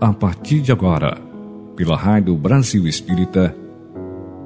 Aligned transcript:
a 0.00 0.14
partir 0.14 0.62
de 0.62 0.72
agora, 0.72 1.18
pela 1.76 1.94
Rádio 1.94 2.34
Brasil 2.34 2.86
Espírita, 2.86 3.54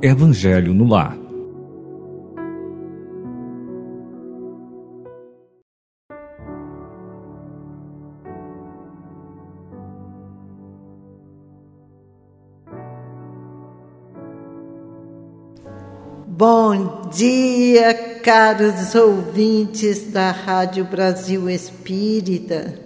Evangelho 0.03 0.75
no 0.75 0.85
Lar. 0.85 1.17
Bom 16.27 17.09
dia, 17.15 17.95
caros 18.25 18.93
ouvintes 18.97 20.11
da 20.11 20.33
Rádio 20.33 20.85
Brasil 20.85 21.49
Espírita. 21.49 22.84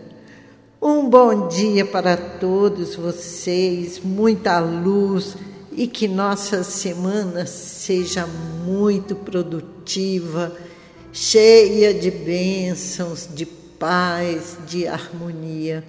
Um 1.09 1.11
bom 1.11 1.49
dia 1.49 1.87
para 1.87 2.19
todos 2.19 2.95
vocês, 2.95 3.99
muita 3.99 4.59
luz 4.61 5.37
e 5.73 5.87
que 5.87 6.07
nossa 6.07 6.63
semana 6.63 7.47
seja 7.47 8.27
muito 8.27 9.17
produtiva, 9.17 10.55
cheia 11.11 11.95
de 11.95 12.11
bênçãos, 12.11 13.27
de 13.35 13.47
paz, 13.47 14.59
de 14.67 14.87
harmonia. 14.87 15.83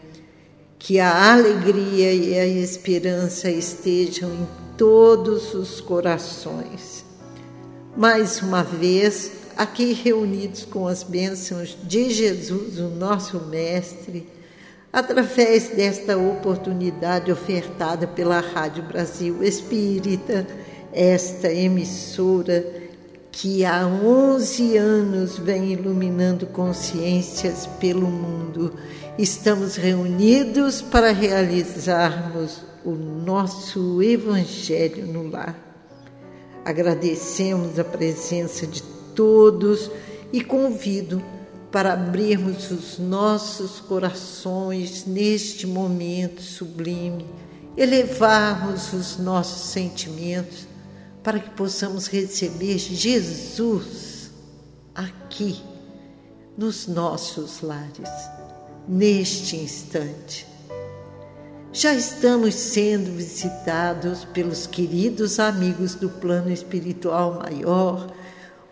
Que 0.80 1.02
a 1.02 1.34
alegria 1.34 2.14
e 2.14 2.40
a 2.40 2.48
esperança 2.48 3.52
estejam 3.52 4.30
em 4.30 4.48
todos 4.78 5.54
os 5.54 5.82
corações. 5.82 7.04
Mais 7.94 8.42
uma 8.42 8.64
vez, 8.64 9.32
aqui 9.58 9.92
reunidos 9.92 10.64
com 10.64 10.88
as 10.88 11.04
bênçãos 11.04 11.78
de 11.84 12.10
Jesus, 12.10 12.80
o 12.80 12.88
nosso 12.88 13.38
Mestre 13.48 14.39
através 14.92 15.70
desta 15.70 16.18
oportunidade 16.18 17.32
ofertada 17.32 18.08
pela 18.08 18.40
Rádio 18.40 18.84
Brasil 18.84 19.44
Espírita, 19.44 20.48
esta 20.92 21.52
emissora 21.52 22.66
que 23.32 23.64
há 23.64 23.86
11 23.86 24.78
anos 24.78 25.38
vem 25.38 25.74
iluminando 25.74 26.48
consciências 26.48 27.68
pelo 27.80 28.08
mundo. 28.08 28.74
Estamos 29.18 29.76
reunidos 29.76 30.82
para 30.82 31.12
realizarmos 31.12 32.64
o 32.84 32.92
nosso 32.92 34.02
Evangelho 34.02 35.06
no 35.06 35.30
lar. 35.30 35.56
Agradecemos 36.66 37.78
a 37.80 37.84
presença 37.84 38.66
de 38.66 38.82
todos 39.16 39.92
e 40.34 40.42
convido 40.42 41.22
para 41.72 41.94
abrirmos 41.94 42.72
os 42.72 42.98
nossos 42.98 43.80
corações 43.80 45.06
neste 45.06 45.68
momento 45.68 46.42
sublime, 46.42 47.26
elevarmos 47.78 48.92
os 48.94 49.18
nossos 49.18 49.72
sentimentos 49.72 50.68
para 51.24 51.40
que 51.40 51.50
possamos 51.52 52.08
receber 52.08 52.78
Jesus 52.78 54.32
aqui 54.96 55.62
nos 56.58 56.88
nossos 56.88 57.62
lares, 57.62 58.10
neste 58.88 59.56
instante. 59.56 60.48
Já 61.72 61.94
estamos 61.94 62.56
sendo 62.56 63.16
visitados 63.16 64.26
pelos 64.26 64.66
queridos 64.66 65.40
amigos 65.40 65.94
do 65.94 66.10
plano 66.10 66.52
espiritual 66.52 67.40
maior 67.44 68.12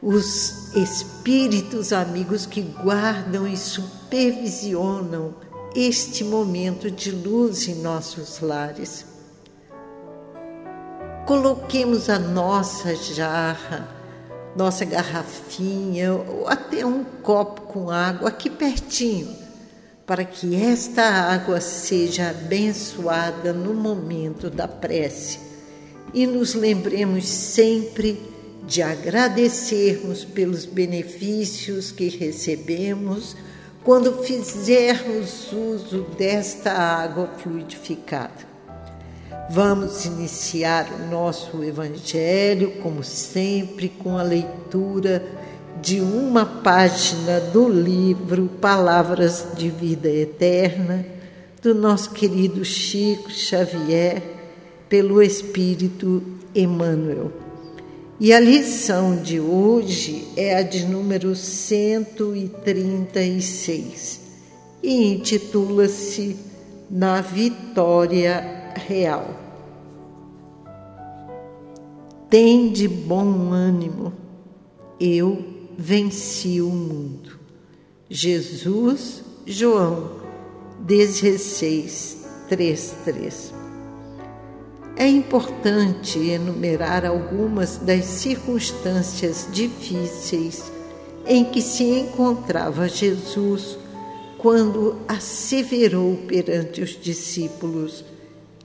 os 0.01 0.75
espíritos 0.75 1.91
amigos 1.91 2.45
que 2.45 2.61
guardam 2.61 3.47
e 3.47 3.57
supervisionam 3.57 5.33
este 5.75 6.23
momento 6.23 6.89
de 6.89 7.11
luz 7.11 7.67
em 7.67 7.75
nossos 7.75 8.39
lares. 8.39 9.05
Coloquemos 11.25 12.09
a 12.09 12.17
nossa 12.17 12.95
jarra, 12.95 13.89
nossa 14.55 14.85
garrafinha 14.85 16.13
ou 16.13 16.47
até 16.47 16.85
um 16.85 17.03
copo 17.03 17.61
com 17.61 17.91
água 17.91 18.29
aqui 18.29 18.49
pertinho, 18.49 19.35
para 20.05 20.23
que 20.23 20.55
esta 20.55 21.03
água 21.03 21.59
seja 21.59 22.29
abençoada 22.29 23.51
no 23.51 23.73
momento 23.73 24.49
da 24.49 24.67
prece 24.67 25.39
e 26.13 26.25
nos 26.25 26.53
lembremos 26.53 27.27
sempre 27.27 28.36
de 28.65 28.81
agradecermos 28.81 30.25
pelos 30.25 30.65
benefícios 30.65 31.91
que 31.91 32.09
recebemos 32.09 33.35
quando 33.83 34.21
fizermos 34.23 35.53
uso 35.53 36.05
desta 36.17 36.73
água 36.73 37.29
fluidificada. 37.37 38.45
Vamos 39.49 40.03
iniciar 40.03 40.89
o 40.91 41.09
nosso 41.09 41.63
Evangelho, 41.63 42.81
como 42.83 43.01
sempre, 43.01 43.87
com 43.87 44.17
a 44.17 44.23
leitura 44.23 45.25
de 45.81 46.01
uma 46.01 46.45
página 46.45 47.39
do 47.39 47.69
livro 47.69 48.49
Palavras 48.59 49.47
de 49.55 49.69
Vida 49.69 50.09
Eterna, 50.09 51.05
do 51.61 51.73
nosso 51.73 52.11
querido 52.11 52.65
Chico 52.65 53.31
Xavier, 53.31 54.21
pelo 54.89 55.21
Espírito 55.21 56.21
Emmanuel. 56.53 57.46
E 58.19 58.33
a 58.33 58.39
lição 58.39 59.21
de 59.21 59.39
hoje 59.39 60.27
é 60.35 60.55
a 60.55 60.63
de 60.63 60.87
número 60.87 61.35
136 61.35 64.21
e 64.81 65.13
intitula-se 65.13 66.35
Na 66.89 67.21
Vitória 67.21 68.73
Real. 68.87 69.39
Tem 72.27 72.71
de 72.71 72.87
bom 72.87 73.51
ânimo, 73.51 74.11
eu 74.99 75.45
venci 75.77 76.59
o 76.59 76.69
mundo. 76.69 77.37
Jesus, 78.09 79.21
João 79.45 80.09
16, 80.79 82.25
3, 82.49 82.95
3. 83.05 83.66
É 84.99 85.07
importante 85.07 86.17
enumerar 86.17 87.05
algumas 87.05 87.77
das 87.77 88.03
circunstâncias 88.05 89.47
difíceis 89.51 90.71
em 91.23 91.45
que 91.45 91.61
se 91.61 91.83
encontrava 91.83 92.89
Jesus 92.89 93.77
quando 94.39 94.95
asseverou 95.07 96.17
perante 96.27 96.81
os 96.81 96.99
discípulos: 96.99 98.03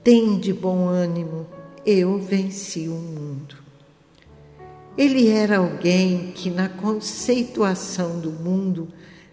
Tem 0.03 0.39
de 0.39 0.51
bom 0.51 0.87
ânimo, 0.87 1.45
eu 1.85 2.17
venci 2.17 2.87
o 2.87 2.95
mundo. 2.95 3.55
Ele 4.97 5.29
era 5.29 5.57
alguém 5.57 6.31
que, 6.33 6.49
na 6.49 6.67
conceituação 6.67 8.19
do 8.19 8.31
mundo, 8.31 8.87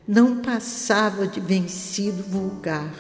não 0.07 0.43
passava 0.43 1.27
de 1.27 1.41
vencido 1.41 2.23
vulgar. 2.23 2.93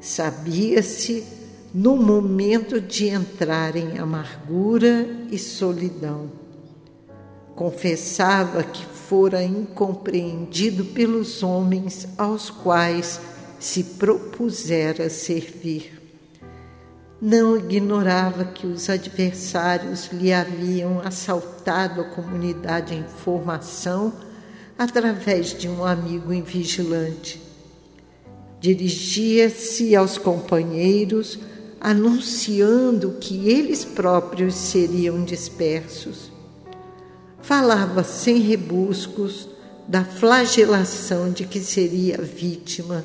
Sabia-se 0.00 1.37
no 1.72 1.96
momento 1.96 2.80
de 2.80 3.08
entrar 3.08 3.76
em 3.76 3.98
amargura 3.98 5.06
e 5.30 5.38
solidão. 5.38 6.30
Confessava 7.54 8.62
que 8.62 8.84
fora 8.84 9.42
incompreendido 9.42 10.84
pelos 10.84 11.42
homens 11.42 12.08
aos 12.16 12.50
quais 12.50 13.20
se 13.58 13.82
propusera 13.84 15.10
servir. 15.10 15.98
Não 17.20 17.56
ignorava 17.56 18.44
que 18.44 18.64
os 18.64 18.88
adversários 18.88 20.08
lhe 20.12 20.32
haviam 20.32 21.00
assaltado 21.00 22.00
a 22.00 22.04
comunidade 22.04 22.94
em 22.94 23.02
formação 23.02 24.12
através 24.78 25.58
de 25.58 25.68
um 25.68 25.84
amigo 25.84 26.32
invigilante. 26.32 27.42
Dirigia-se 28.60 29.96
aos 29.96 30.16
companheiros 30.16 31.40
anunciando 31.80 33.16
que 33.20 33.48
eles 33.48 33.84
próprios 33.84 34.54
seriam 34.54 35.24
dispersos. 35.24 36.30
Falava 37.40 38.02
sem 38.02 38.38
rebuscos 38.38 39.48
da 39.86 40.04
flagelação 40.04 41.30
de 41.30 41.46
que 41.46 41.60
seria 41.60 42.18
vítima. 42.18 43.04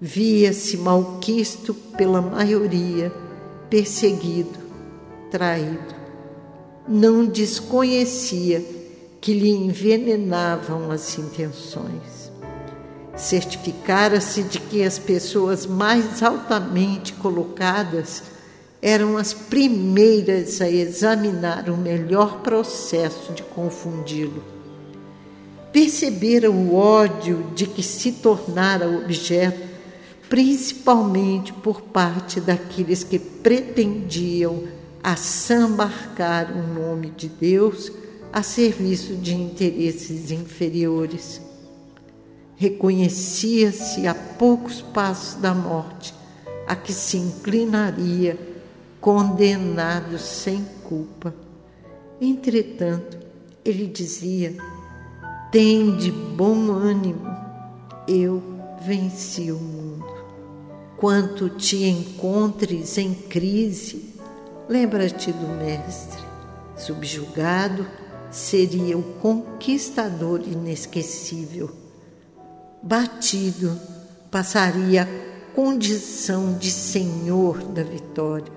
Via-se 0.00 0.76
malquisto 0.76 1.72
pela 1.74 2.20
maioria, 2.20 3.12
perseguido, 3.70 4.58
traído. 5.30 5.94
Não 6.88 7.24
desconhecia 7.24 8.64
que 9.20 9.32
lhe 9.32 9.50
envenenavam 9.50 10.90
as 10.90 11.18
intenções 11.18 12.15
certificara-se 13.16 14.42
de 14.42 14.60
que 14.60 14.82
as 14.82 14.98
pessoas 14.98 15.66
mais 15.66 16.22
altamente 16.22 17.14
colocadas 17.14 18.22
eram 18.82 19.16
as 19.16 19.32
primeiras 19.32 20.60
a 20.60 20.70
examinar 20.70 21.70
o 21.70 21.76
melhor 21.76 22.42
processo 22.42 23.32
de 23.32 23.42
confundi-lo. 23.42 24.44
Percebera 25.72 26.50
o 26.50 26.74
ódio 26.74 27.50
de 27.54 27.66
que 27.66 27.82
se 27.82 28.12
tornara 28.12 28.88
objeto, 28.88 29.66
principalmente 30.28 31.52
por 31.52 31.80
parte 31.82 32.40
daqueles 32.40 33.02
que 33.02 33.18
pretendiam 33.18 34.64
assambarcar 35.02 36.52
o 36.52 36.62
nome 36.74 37.10
de 37.10 37.28
Deus 37.28 37.92
a 38.32 38.42
serviço 38.42 39.14
de 39.14 39.34
interesses 39.34 40.30
inferiores. 40.30 41.45
Reconhecia-se 42.56 44.06
a 44.06 44.14
poucos 44.14 44.80
passos 44.80 45.40
da 45.40 45.54
morte 45.54 46.14
a 46.66 46.74
que 46.74 46.92
se 46.92 47.16
inclinaria, 47.16 48.38
condenado 49.00 50.18
sem 50.18 50.64
culpa. 50.82 51.34
Entretanto, 52.20 53.18
ele 53.64 53.86
dizia: 53.86 54.56
Tem 55.52 55.96
de 55.96 56.10
bom 56.10 56.72
ânimo, 56.72 57.28
eu 58.08 58.42
venci 58.82 59.52
o 59.52 59.58
mundo. 59.58 60.06
Quanto 60.96 61.50
te 61.50 61.84
encontres 61.84 62.96
em 62.96 63.14
crise, 63.14 64.14
lembra-te 64.68 65.30
do 65.30 65.46
Mestre. 65.46 66.24
Subjugado, 66.76 67.86
seria 68.30 68.96
o 68.96 69.02
conquistador 69.02 70.40
inesquecível. 70.40 71.85
Batido, 72.86 73.76
passaria 74.30 75.02
a 75.02 75.54
condição 75.56 76.56
de 76.56 76.70
senhor 76.70 77.60
da 77.64 77.82
vitória. 77.82 78.52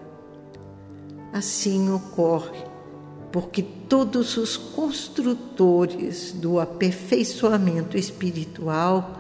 Assim 1.34 1.92
ocorre 1.92 2.64
porque 3.32 3.64
todos 3.64 4.38
os 4.38 4.56
construtores 4.56 6.32
do 6.32 6.60
aperfeiçoamento 6.60 7.98
espiritual 7.98 9.18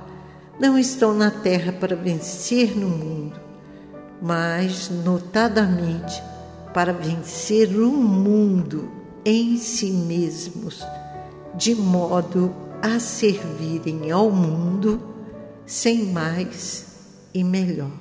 não 0.59 0.77
estão 0.77 1.11
na 1.11 1.31
terra 1.31 1.71
para 1.71 1.95
vencer 1.95 2.77
no 2.77 2.87
mundo, 2.87 3.39
mas, 4.21 4.91
notadamente, 4.91 6.21
para 6.71 6.93
vencer 6.93 7.75
o 7.75 7.89
mundo 7.89 8.91
em 9.25 9.57
si 9.57 9.89
mesmos, 9.89 10.85
de 11.55 11.73
modo 11.73 12.68
a 12.81 12.99
servirem 12.99 14.11
ao 14.11 14.31
mundo 14.31 15.01
sem 15.65 16.05
mais 16.05 16.85
e 17.33 17.43
melhor. 17.43 17.91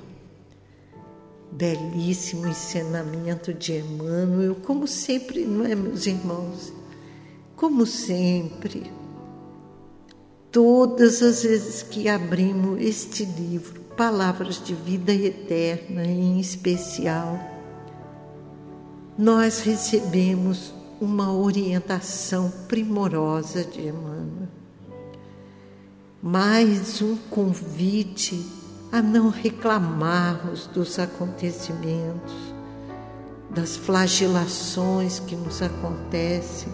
Belíssimo 1.51 2.47
ensinamento 2.47 3.53
de 3.53 3.79
Emmanuel, 3.79 4.55
como 4.57 4.87
sempre, 4.87 5.45
não 5.45 5.65
é, 5.65 5.75
meus 5.75 6.07
irmãos? 6.07 6.73
Como 7.57 7.85
sempre, 7.85 8.93
todas 10.53 11.23
as 11.23 11.43
vezes 11.43 11.83
que 11.83 12.09
abrimos 12.09 12.81
este 12.81 13.25
livro, 13.25 13.81
Palavras 13.97 14.63
de 14.63 14.75
Vida 14.75 15.13
Eterna 15.13 16.05
em 16.05 16.39
especial, 16.39 17.39
nós 19.19 19.61
recebemos 19.61 20.73
uma 21.01 21.33
orientação 21.33 22.53
primorosa 22.69 23.65
de 23.65 23.89
Emmanuel. 23.89 24.58
Mais 26.23 27.01
um 27.01 27.17
convite 27.17 28.45
a 28.91 29.01
não 29.01 29.29
reclamarmos 29.29 30.67
dos 30.67 30.99
acontecimentos, 30.99 32.35
das 33.51 33.77
flagelações 33.77 35.21
que 35.21 35.37
nos 35.37 35.63
acontecem, 35.63 36.73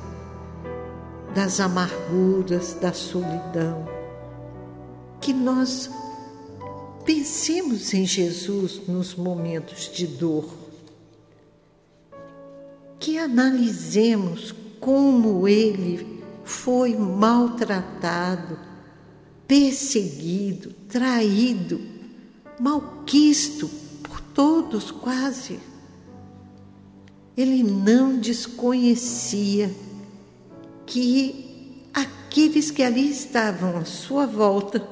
das 1.34 1.60
amarguras, 1.60 2.74
da 2.74 2.92
solidão. 2.92 3.86
Que 5.20 5.32
nós 5.32 5.90
pensemos 7.04 7.92
em 7.92 8.06
Jesus 8.06 8.86
nos 8.88 9.14
momentos 9.14 9.90
de 9.92 10.06
dor 10.06 10.64
que 13.04 13.18
analisemos 13.18 14.54
como 14.80 15.46
ele 15.46 16.24
foi 16.42 16.96
maltratado, 16.96 18.58
perseguido, 19.46 20.72
traído, 20.88 21.80
malquisto 22.58 23.68
por 24.02 24.20
todos 24.20 24.90
quase. 24.90 25.58
Ele 27.36 27.62
não 27.62 28.18
desconhecia 28.18 29.74
que 30.86 31.88
aqueles 31.92 32.70
que 32.70 32.82
ali 32.82 33.10
estavam 33.10 33.78
à 33.78 33.84
sua 33.84 34.26
volta 34.26 34.86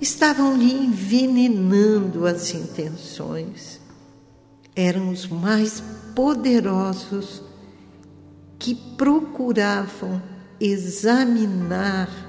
estavam 0.00 0.56
lhe 0.56 0.72
envenenando 0.72 2.26
as 2.26 2.54
intenções. 2.54 3.80
Eram 4.74 5.10
os 5.10 5.26
mais 5.26 5.82
poderosos 6.14 7.42
que 8.58 8.74
procuravam 8.74 10.22
examinar 10.60 12.25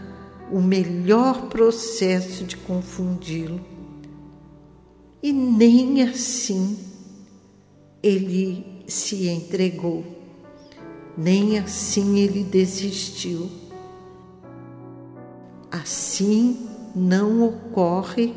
o 0.51 0.61
melhor 0.61 1.47
processo 1.47 2.43
de 2.43 2.55
confundi-lo. 2.57 3.59
E 5.21 5.31
nem 5.33 6.03
assim 6.03 6.77
ele 8.01 8.83
se 8.87 9.27
entregou, 9.27 10.05
nem 11.17 11.59
assim 11.59 12.19
ele 12.19 12.43
desistiu. 12.43 13.49
Assim 15.71 16.67
não 16.95 17.43
ocorre 17.45 18.33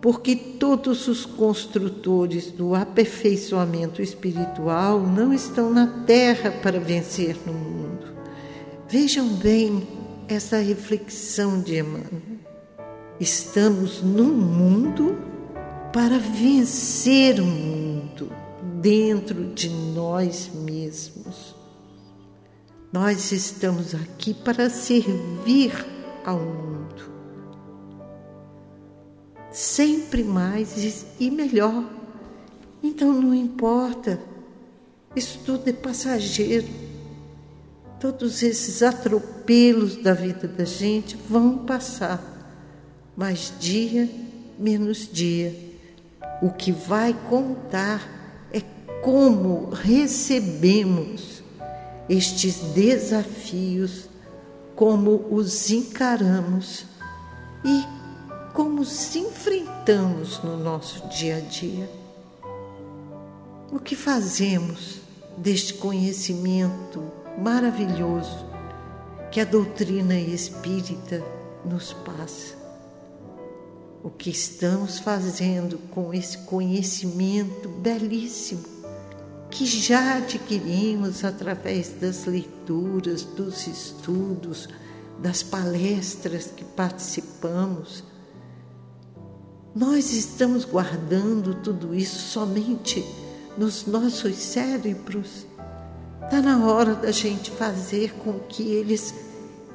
porque 0.00 0.34
todos 0.34 1.06
os 1.06 1.24
construtores 1.24 2.50
do 2.50 2.74
aperfeiçoamento 2.74 4.02
espiritual 4.02 5.00
não 5.00 5.32
estão 5.32 5.72
na 5.72 5.86
terra 6.04 6.50
para 6.50 6.80
vencer 6.80 7.36
no 7.46 7.52
mundo. 7.52 8.12
Vejam 8.88 9.28
bem 9.28 9.86
essa 10.28 10.58
reflexão 10.58 11.60
de 11.60 11.78
Emmanuel. 11.78 12.22
Estamos 13.20 14.02
no 14.02 14.24
mundo 14.24 15.18
para 15.92 16.18
vencer 16.18 17.40
o 17.40 17.44
mundo 17.44 18.32
dentro 18.80 19.52
de 19.54 19.68
nós 19.68 20.50
mesmos. 20.54 21.54
Nós 22.92 23.32
estamos 23.32 23.94
aqui 23.94 24.34
para 24.34 24.68
servir 24.68 25.72
ao 26.24 26.38
mundo 26.38 26.72
sempre 29.52 30.24
mais 30.24 31.04
e 31.20 31.30
melhor. 31.30 31.84
Então 32.82 33.12
não 33.12 33.34
importa, 33.34 34.20
isso 35.14 35.40
tudo 35.44 35.68
é 35.68 35.72
passageiro. 35.72 36.66
Todos 38.02 38.42
esses 38.42 38.82
atropelos 38.82 39.94
da 39.94 40.12
vida 40.12 40.48
da 40.48 40.64
gente 40.64 41.16
vão 41.30 41.58
passar, 41.58 42.20
mas 43.16 43.52
dia 43.60 44.10
menos 44.58 45.08
dia. 45.08 45.54
O 46.42 46.50
que 46.50 46.72
vai 46.72 47.14
contar 47.30 48.02
é 48.52 48.60
como 49.02 49.70
recebemos 49.70 51.44
estes 52.08 52.56
desafios, 52.74 54.08
como 54.74 55.28
os 55.30 55.70
encaramos 55.70 56.84
e 57.64 57.84
como 58.52 58.84
se 58.84 59.20
enfrentamos 59.20 60.42
no 60.42 60.56
nosso 60.56 61.06
dia 61.06 61.36
a 61.36 61.40
dia. 61.40 61.88
O 63.70 63.78
que 63.78 63.94
fazemos 63.94 64.96
deste 65.36 65.74
conhecimento 65.74 67.21
maravilhoso 67.38 68.46
que 69.30 69.40
a 69.40 69.44
doutrina 69.44 70.18
espírita 70.18 71.22
nos 71.64 71.92
passa? 71.92 72.54
O 74.02 74.10
que 74.10 74.30
estamos 74.30 74.98
fazendo 74.98 75.78
com 75.90 76.12
esse 76.12 76.38
conhecimento 76.38 77.68
belíssimo 77.68 78.64
que 79.48 79.66
já 79.66 80.16
adquirimos 80.16 81.24
através 81.24 81.90
das 82.00 82.24
leituras, 82.24 83.22
dos 83.22 83.66
estudos, 83.66 84.68
das 85.18 85.42
palestras 85.42 86.46
que 86.46 86.64
participamos? 86.64 88.02
Nós 89.74 90.12
estamos 90.12 90.64
guardando 90.66 91.54
tudo 91.54 91.94
isso 91.94 92.18
somente 92.18 93.02
nos 93.56 93.86
nossos 93.86 94.34
cérebros. 94.36 95.46
Está 96.24 96.40
na 96.40 96.66
hora 96.66 96.94
da 96.94 97.10
gente 97.10 97.50
fazer 97.50 98.14
com 98.14 98.38
que 98.40 98.62
eles 98.62 99.14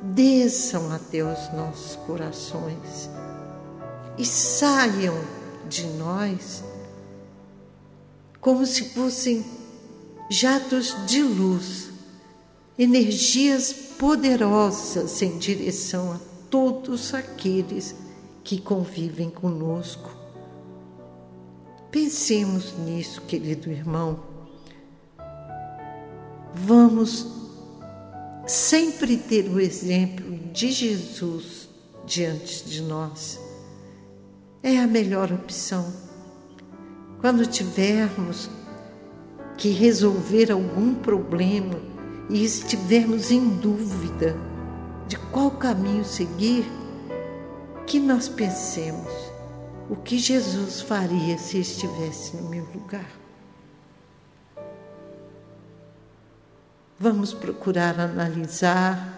desçam 0.02 0.92
até 0.92 1.24
os 1.24 1.54
nossos 1.54 1.96
corações 2.08 3.10
e 4.18 4.26
saiam 4.26 5.16
de 5.70 5.86
nós 5.88 6.64
como 8.40 8.66
se 8.66 8.90
fossem 8.90 9.46
jatos 10.30 10.96
de 11.06 11.22
luz, 11.22 11.90
energias 12.78 13.74
poderosas 13.74 15.22
em 15.22 15.38
direção 15.38 16.14
a 16.14 16.20
todos 16.50 17.14
aqueles 17.14 17.96
que 18.44 18.60
convivem 18.62 19.30
conosco, 19.30 20.18
Pensemos 21.92 22.78
nisso, 22.78 23.22
querido 23.22 23.72
irmão. 23.72 24.20
Vamos 26.54 27.28
sempre 28.46 29.18
ter 29.18 29.50
o 29.50 29.60
exemplo 29.60 30.38
de 30.54 30.72
Jesus 30.72 31.68
diante 32.06 32.66
de 32.66 32.82
nós. 32.82 33.40
É 34.64 34.80
a 34.80 34.88
melhor 34.88 35.32
opção. 35.32 35.86
Quando 37.20 37.46
tivermos 37.46 38.50
que 39.58 39.70
resolver 39.70 40.52
algum 40.52 40.94
problema 40.94 41.80
e 42.30 42.44
estivermos 42.44 43.32
em 43.32 43.50
dúvida 43.58 44.36
de 45.08 45.18
qual 45.32 45.52
caminho 45.52 46.06
seguir, 46.06 46.66
que 47.86 48.00
nós 48.00 48.28
pensemos 48.28 49.12
o 49.90 49.96
que 49.96 50.18
Jesus 50.18 50.82
faria 50.82 51.38
se 51.38 51.60
estivesse 51.60 52.36
no 52.36 52.50
meu 52.50 52.66
lugar. 52.74 53.27
Vamos 57.00 57.32
procurar 57.32 58.00
analisar 58.00 59.18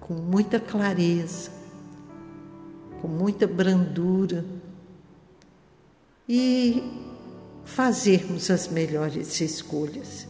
com 0.00 0.14
muita 0.14 0.58
clareza, 0.58 1.52
com 3.00 3.06
muita 3.06 3.46
brandura 3.46 4.44
e 6.28 6.82
fazermos 7.64 8.50
as 8.50 8.66
melhores 8.66 9.40
escolhas. 9.40 10.26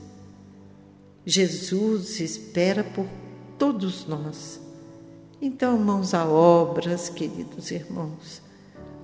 Jesus 1.25 2.21
espera 2.21 2.85
por 2.85 3.07
todos 3.59 4.07
nós. 4.07 4.61
Então, 5.41 5.79
mãos 5.79 6.13
a 6.13 6.27
obras, 6.27 7.09
queridos 7.09 7.71
irmãos. 7.71 8.43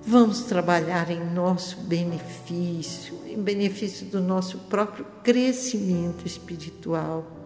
Vamos 0.03 0.41
trabalhar 0.41 1.09
em 1.09 1.33
nosso 1.33 1.77
benefício, 1.81 3.19
em 3.25 3.41
benefício 3.41 4.05
do 4.05 4.21
nosso 4.21 4.59
próprio 4.69 5.05
crescimento 5.23 6.25
espiritual. 6.25 7.36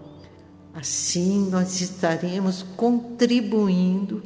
Assim, 0.74 1.50
nós 1.50 1.82
estaremos 1.82 2.64
contribuindo 2.78 4.24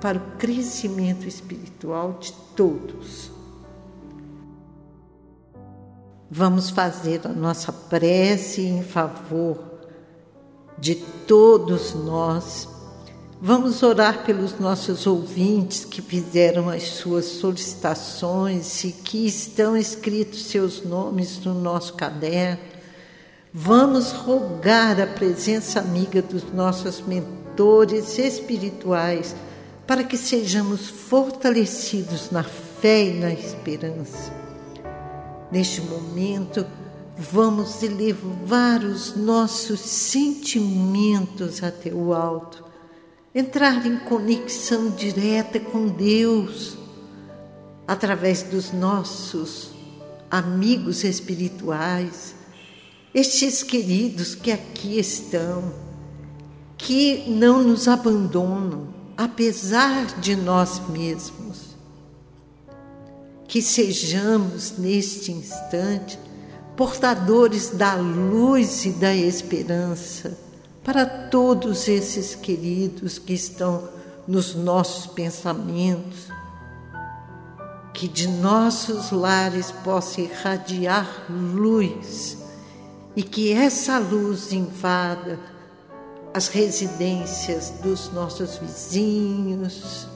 para 0.00 0.18
o 0.18 0.36
crescimento 0.36 1.26
espiritual 1.26 2.18
de 2.20 2.32
todos. 2.54 3.30
Vamos 6.30 6.70
fazer 6.70 7.22
a 7.24 7.30
nossa 7.30 7.72
prece 7.72 8.62
em 8.62 8.82
favor 8.82 9.58
de 10.78 10.96
todos 11.26 11.94
nós. 11.94 12.68
Vamos 13.40 13.82
orar 13.82 14.24
pelos 14.24 14.58
nossos 14.58 15.06
ouvintes 15.06 15.84
que 15.84 16.02
fizeram 16.02 16.68
as 16.68 16.82
suas 16.84 17.24
solicitações 17.26 18.84
e 18.84 18.92
que 18.92 19.26
estão 19.26 19.76
escritos 19.76 20.46
seus 20.46 20.84
nomes 20.84 21.38
no 21.44 21.54
nosso 21.54 21.94
caderno. 21.94 22.75
Vamos 23.58 24.12
rogar 24.12 25.00
a 25.00 25.06
presença 25.06 25.80
amiga 25.80 26.20
dos 26.20 26.52
nossos 26.52 27.00
mentores 27.00 28.18
espirituais 28.18 29.34
para 29.86 30.04
que 30.04 30.18
sejamos 30.18 30.90
fortalecidos 30.90 32.30
na 32.30 32.42
fé 32.42 33.06
e 33.06 33.14
na 33.14 33.32
esperança. 33.32 34.30
Neste 35.50 35.80
momento, 35.80 36.66
vamos 37.16 37.82
elevar 37.82 38.84
os 38.84 39.16
nossos 39.16 39.80
sentimentos 39.80 41.62
até 41.62 41.94
o 41.94 42.12
alto, 42.12 42.62
entrar 43.34 43.86
em 43.86 43.96
conexão 44.00 44.90
direta 44.90 45.58
com 45.58 45.88
Deus 45.88 46.76
através 47.88 48.42
dos 48.42 48.70
nossos 48.70 49.70
amigos 50.30 51.04
espirituais, 51.04 52.34
estes 53.16 53.62
queridos 53.62 54.34
que 54.34 54.52
aqui 54.52 54.98
estão, 54.98 55.72
que 56.76 57.24
não 57.26 57.62
nos 57.62 57.88
abandonam, 57.88 58.88
apesar 59.16 60.04
de 60.20 60.36
nós 60.36 60.86
mesmos. 60.90 61.74
Que 63.48 63.62
sejamos 63.62 64.76
neste 64.76 65.32
instante 65.32 66.18
portadores 66.76 67.70
da 67.70 67.94
luz 67.94 68.84
e 68.84 68.90
da 68.90 69.14
esperança 69.14 70.36
para 70.84 71.06
todos 71.06 71.88
esses 71.88 72.34
queridos 72.34 73.18
que 73.18 73.32
estão 73.32 73.88
nos 74.28 74.54
nossos 74.54 75.06
pensamentos, 75.06 76.28
que 77.94 78.08
de 78.08 78.28
nossos 78.28 79.10
lares 79.10 79.70
possa 79.70 80.20
irradiar 80.20 81.24
luz 81.30 82.44
e 83.16 83.22
que 83.22 83.50
essa 83.50 83.98
luz 83.98 84.52
invada 84.52 85.40
as 86.34 86.48
residências 86.48 87.72
dos 87.82 88.12
nossos 88.12 88.58
vizinhos, 88.58 90.06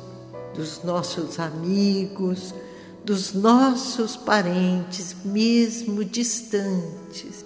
dos 0.54 0.84
nossos 0.84 1.40
amigos, 1.40 2.54
dos 3.02 3.32
nossos 3.32 4.18
parentes, 4.18 5.16
mesmo 5.24 6.04
distantes, 6.04 7.42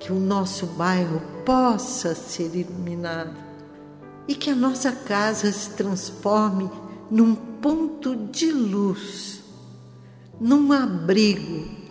que 0.00 0.10
o 0.10 0.18
nosso 0.18 0.64
bairro 0.68 1.20
possa 1.44 2.14
ser 2.14 2.56
iluminado. 2.56 3.36
E 4.26 4.34
que 4.34 4.48
a 4.48 4.54
nossa 4.54 4.90
casa 4.90 5.52
se 5.52 5.68
transforme 5.70 6.70
num 7.10 7.34
ponto 7.34 8.16
de 8.16 8.50
luz, 8.50 9.42
num 10.40 10.72
abrigo 10.72 11.83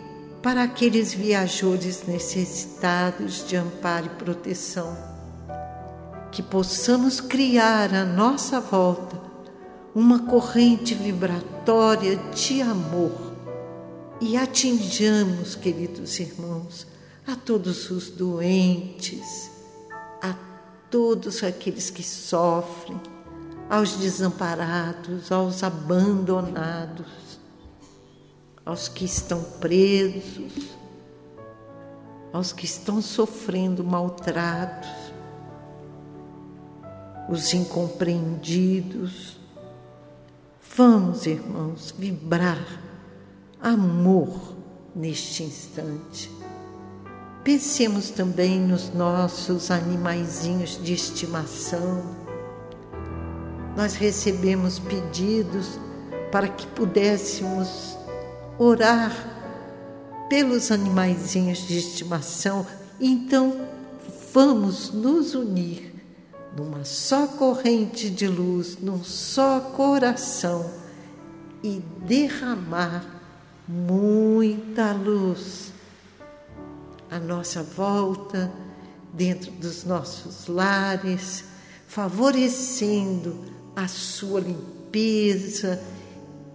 para 0.44 0.62
aqueles 0.62 1.14
viajores 1.14 2.06
necessitados 2.06 3.48
de 3.48 3.56
amparo 3.56 4.04
e 4.04 4.10
proteção. 4.10 4.94
Que 6.30 6.42
possamos 6.42 7.18
criar 7.18 7.94
à 7.94 8.04
nossa 8.04 8.60
volta 8.60 9.18
uma 9.94 10.26
corrente 10.26 10.94
vibratória 10.94 12.16
de 12.34 12.60
amor 12.60 13.32
e 14.20 14.36
atinjamos, 14.36 15.54
queridos 15.54 16.20
irmãos, 16.20 16.86
a 17.26 17.34
todos 17.34 17.90
os 17.90 18.10
doentes, 18.10 19.50
a 20.20 20.34
todos 20.90 21.42
aqueles 21.42 21.88
que 21.88 22.02
sofrem, 22.02 23.00
aos 23.70 23.92
desamparados, 23.92 25.32
aos 25.32 25.62
abandonados, 25.62 27.23
aos 28.64 28.88
que 28.88 29.04
estão 29.04 29.42
presos, 29.42 30.76
aos 32.32 32.52
que 32.52 32.64
estão 32.64 33.00
sofrendo 33.00 33.84
maltratos, 33.84 34.90
os 37.28 37.54
incompreendidos, 37.54 39.38
Vamos, 40.76 41.24
irmãos, 41.24 41.94
vibrar 41.96 42.58
amor 43.60 44.56
neste 44.92 45.44
instante. 45.44 46.28
Pensemos 47.44 48.10
também 48.10 48.58
nos 48.58 48.92
nossos 48.92 49.70
animaizinhos 49.70 50.80
de 50.82 50.92
estimação. 50.92 52.02
Nós 53.76 53.94
recebemos 53.94 54.80
pedidos 54.80 55.78
para 56.32 56.48
que 56.48 56.66
pudéssemos 56.66 57.96
orar 58.58 59.12
pelos 60.28 60.70
animaizinhos 60.70 61.66
de 61.66 61.78
estimação. 61.78 62.66
Então, 63.00 63.66
vamos 64.32 64.92
nos 64.92 65.34
unir 65.34 65.94
numa 66.56 66.84
só 66.84 67.26
corrente 67.26 68.08
de 68.08 68.28
luz, 68.28 68.78
num 68.80 69.02
só 69.02 69.60
coração 69.60 70.70
e 71.62 71.82
derramar 72.06 73.04
muita 73.66 74.92
luz 74.92 75.72
à 77.10 77.18
nossa 77.18 77.62
volta, 77.62 78.52
dentro 79.12 79.50
dos 79.52 79.84
nossos 79.84 80.46
lares, 80.48 81.44
favorecendo 81.86 83.44
a 83.74 83.86
sua 83.88 84.40
limpeza, 84.40 85.80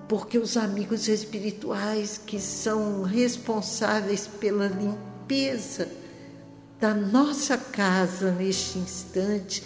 porque 0.09 0.39
os 0.39 0.57
amigos 0.57 1.07
espirituais 1.07 2.19
que 2.25 2.39
são 2.39 3.03
responsáveis 3.03 4.25
pela 4.27 4.67
limpeza 4.67 5.87
da 6.79 6.95
nossa 6.95 7.55
casa 7.55 8.31
neste 8.31 8.79
instante 8.79 9.63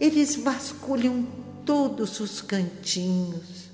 eles 0.00 0.34
vasculham 0.34 1.24
todos 1.64 2.18
os 2.18 2.40
cantinhos, 2.40 3.70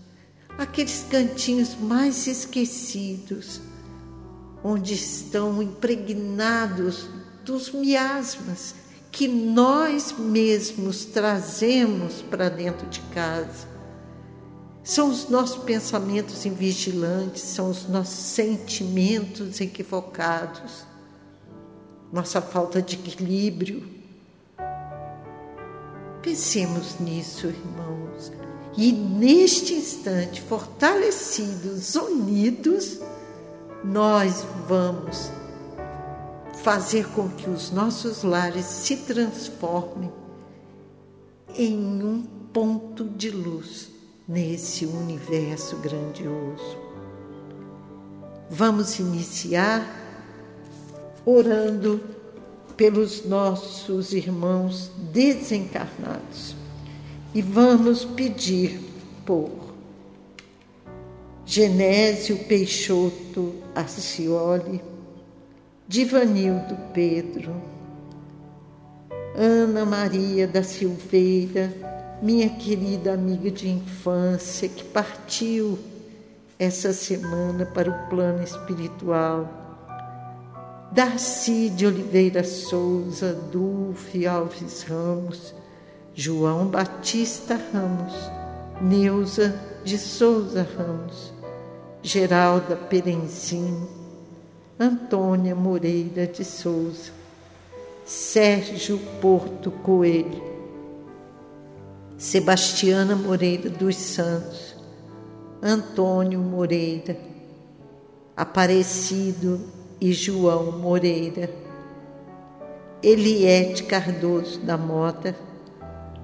aqueles 0.59 1.07
cantinhos 1.11 1.75
mais 1.75 2.27
esquecidos, 2.27 3.59
onde 4.63 4.93
estão 4.93 5.63
impregnados 5.63 7.07
dos 7.47 7.73
miasmas 7.73 8.75
que 9.11 9.27
nós 9.27 10.13
mesmos 10.13 11.07
trazemos 11.07 12.21
para 12.21 12.51
dentro 12.51 12.87
de 12.89 13.01
casa. 13.15 13.80
São 14.83 15.11
os 15.11 15.29
nossos 15.29 15.63
pensamentos 15.63 16.47
invigilantes, 16.47 17.43
são 17.43 17.71
os 17.71 17.87
nossos 17.87 18.15
sentimentos 18.15 19.61
equivocados, 19.61 20.85
nossa 22.11 22.41
falta 22.41 22.81
de 22.81 22.97
equilíbrio. 22.97 23.87
Pensemos 26.23 26.99
nisso, 26.99 27.47
irmãos. 27.47 28.33
E 28.77 28.91
neste 28.93 29.75
instante, 29.75 30.41
fortalecidos, 30.41 31.95
unidos, 31.95 33.01
nós 33.85 34.45
vamos 34.67 35.31
fazer 36.63 37.07
com 37.09 37.29
que 37.29 37.51
os 37.51 37.71
nossos 37.71 38.23
lares 38.23 38.65
se 38.65 38.97
transformem 38.99 40.11
em 41.55 41.77
um 42.03 42.23
ponto 42.53 43.05
de 43.05 43.31
luz 43.31 44.00
nesse 44.31 44.87
universo 44.87 45.77
grandioso. 45.79 46.79
Vamos 48.49 49.01
iniciar 49.01 49.85
orando 51.27 52.01
pelos 52.77 53.25
nossos 53.27 54.13
irmãos 54.13 54.93
desencarnados 55.13 56.55
e 57.35 57.43
vamos 57.43 58.05
pedir 58.05 58.81
por 59.27 59.51
Genésio 61.45 62.39
Peixoto 62.45 63.57
Arcioli, 63.75 64.81
Divanildo 65.89 66.77
Pedro, 66.95 67.53
Ana 69.35 69.85
Maria 69.85 70.47
da 70.47 70.63
Silveira, 70.63 71.90
minha 72.23 72.51
querida 72.51 73.15
amiga 73.15 73.51
de 73.51 73.69
infância 73.69 74.69
que 74.69 74.85
partiu 74.85 75.79
essa 76.59 76.93
semana 76.93 77.65
para 77.65 77.91
o 77.91 78.09
plano 78.11 78.43
espiritual. 78.43 79.49
Darcy 80.93 81.71
de 81.71 81.87
Oliveira 81.87 82.45
Souza, 82.45 83.33
Dulce 83.33 84.27
Alves 84.27 84.83
Ramos, 84.83 85.55
João 86.15 86.67
Batista 86.67 87.59
Ramos, 87.73 88.13
Neuza 88.83 89.55
de 89.83 89.97
Souza 89.97 90.67
Ramos, 90.77 91.33
Geralda 92.03 92.77
Perenzin, 92.77 93.87
Antônia 94.79 95.55
Moreira 95.55 96.27
de 96.27 96.45
Souza, 96.45 97.13
Sérgio 98.05 98.99
Porto 99.21 99.71
Coelho, 99.71 100.50
Sebastiana 102.21 103.17
Moreira 103.17 103.71
dos 103.71 103.97
Santos, 103.97 104.77
Antônio 105.63 106.39
Moreira, 106.39 107.17
Aparecido 108.37 109.59
e 109.99 110.13
João 110.13 110.71
Moreira, 110.79 111.49
Eliette 113.03 113.85
Cardoso 113.85 114.61
da 114.61 114.77
Mota, 114.77 115.35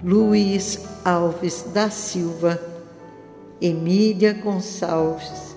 Luiz 0.05 0.85
Alves 1.03 1.63
da 1.73 1.89
Silva, 1.89 2.61
Emília 3.59 4.35
Gonçalves, 4.35 5.57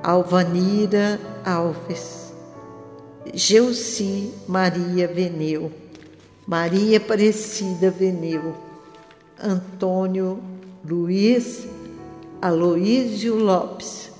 Alvanira 0.00 1.18
Alves, 1.44 2.32
Geuci 3.34 4.32
Maria 4.46 5.08
Veneu, 5.08 5.72
Maria 6.46 6.98
Aparecida 6.98 7.90
Veneu, 7.90 8.64
Antônio 9.42 10.42
Luiz 10.84 11.66
Aloísio 12.40 13.34
Lopes 13.34 14.10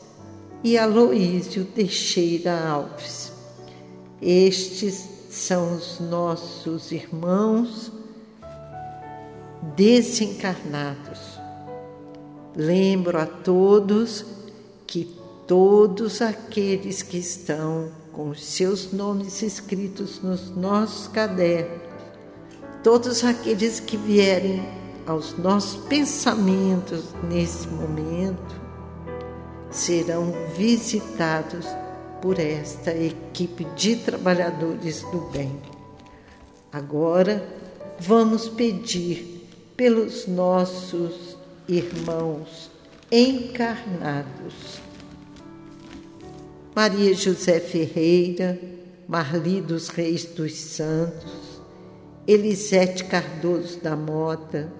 e 0.64 0.76
Aloísio 0.76 1.64
Teixeira 1.64 2.66
Alves. 2.68 3.32
Estes 4.20 5.08
são 5.30 5.76
os 5.76 6.00
nossos 6.00 6.90
irmãos 6.90 7.92
desencarnados. 9.76 11.38
Lembro 12.56 13.18
a 13.18 13.26
todos 13.26 14.24
que 14.86 15.14
todos 15.46 16.22
aqueles 16.22 17.02
que 17.02 17.18
estão 17.18 17.90
com 18.12 18.34
seus 18.34 18.92
nomes 18.92 19.42
escritos 19.42 20.22
nos 20.22 20.50
nossos 20.56 21.06
cadernos, 21.08 21.82
todos 22.82 23.22
aqueles 23.22 23.78
que 23.78 23.96
vierem 23.96 24.66
aos 25.06 25.38
nossos 25.38 25.76
pensamentos 25.84 27.14
nesse 27.22 27.68
momento 27.68 28.60
serão 29.70 30.32
visitados 30.56 31.66
por 32.20 32.38
esta 32.38 32.90
equipe 32.92 33.64
de 33.76 33.96
trabalhadores 33.96 35.02
do 35.02 35.20
bem. 35.30 35.60
Agora 36.72 37.46
vamos 37.98 38.48
pedir 38.48 39.48
pelos 39.76 40.26
nossos 40.26 41.36
irmãos 41.68 42.70
encarnados. 43.10 44.80
Maria 46.74 47.14
José 47.14 47.60
Ferreira, 47.60 48.58
Marli 49.08 49.60
dos 49.60 49.88
Reis 49.88 50.24
dos 50.24 50.54
Santos, 50.54 51.62
Elisete 52.26 53.04
Cardoso 53.04 53.80
da 53.80 53.94
Mota, 53.94 54.70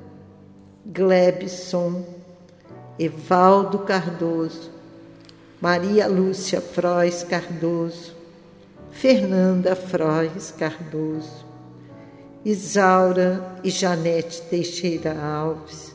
Glebson, 0.87 2.05
Evaldo 2.97 3.81
Cardoso, 3.81 4.71
Maria 5.61 6.07
Lúcia 6.07 6.61
Frois 6.61 7.25
Cardoso, 7.25 8.15
Fernanda 8.93 9.75
Frois 9.75 10.53
Cardoso, 10.53 11.45
Isaura 12.45 13.59
e 13.65 13.71
Janete 13.71 14.43
Teixeira 14.43 15.21
Alves, 15.21 15.93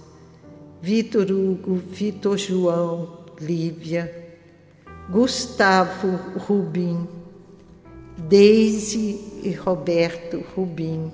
Vitor 0.82 1.32
Hugo, 1.32 1.76
Vitor 1.76 2.38
João, 2.38 3.20
Lívia, 3.40 4.14
Gustavo 5.10 6.20
Rubim, 6.38 7.08
Deise 8.18 9.40
e 9.42 9.52
Roberto 9.52 10.44
Rubim, 10.54 11.12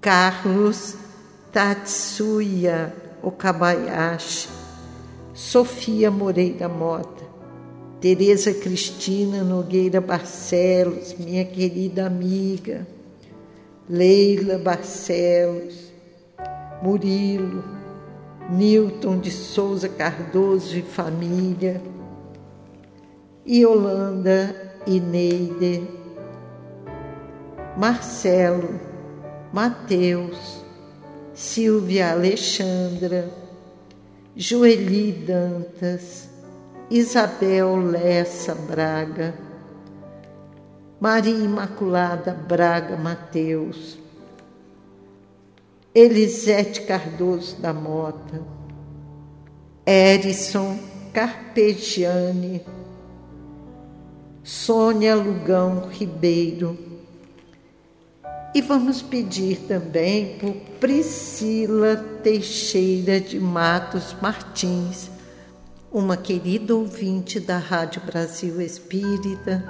Carlos 0.00 1.03
Tatsuya 1.54 2.92
Okabayashi, 3.22 4.48
Sofia 5.32 6.10
Moreira 6.10 6.68
Mota, 6.68 7.24
Tereza 8.00 8.52
Cristina 8.52 9.44
Nogueira 9.44 10.00
Barcelos, 10.00 11.14
minha 11.14 11.44
querida 11.44 12.08
amiga, 12.08 12.84
Leila 13.88 14.58
Barcelos, 14.58 15.92
Murilo, 16.82 17.62
Newton 18.50 19.20
de 19.20 19.30
Souza 19.30 19.88
Cardoso 19.88 20.76
e 20.76 20.82
família, 20.82 21.80
Yolanda 23.46 24.74
Neide, 24.88 25.88
Marcelo, 27.78 28.80
Mateus, 29.52 30.63
Silvia 31.34 32.12
Alexandra, 32.12 33.28
Joeli 34.36 35.10
Dantas, 35.10 36.28
Isabel 36.88 37.74
Lessa 37.74 38.54
Braga, 38.54 39.34
Maria 41.00 41.34
Imaculada 41.34 42.32
Braga 42.32 42.96
Mateus, 42.96 43.98
Elisete 45.92 46.82
Cardoso 46.82 47.60
da 47.60 47.72
Mota, 47.72 48.40
Erison 49.84 50.78
Carpegiani, 51.12 52.64
Sônia 54.44 55.16
Lugão 55.16 55.88
Ribeiro. 55.88 56.93
E 58.54 58.60
vamos 58.60 59.02
pedir 59.02 59.66
também 59.66 60.38
por 60.38 60.54
Priscila 60.78 61.96
Teixeira 62.22 63.20
de 63.20 63.40
Matos 63.40 64.14
Martins, 64.22 65.10
uma 65.90 66.16
querida 66.16 66.72
ouvinte 66.72 67.40
da 67.40 67.58
Rádio 67.58 68.02
Brasil 68.06 68.60
Espírita. 68.60 69.64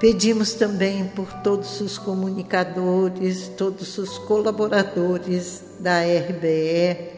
Pedimos 0.00 0.54
também 0.54 1.06
por 1.08 1.30
todos 1.42 1.78
os 1.82 1.98
comunicadores, 1.98 3.48
todos 3.48 3.98
os 3.98 4.16
colaboradores 4.16 5.62
da 5.78 6.00
RBE. 6.00 7.10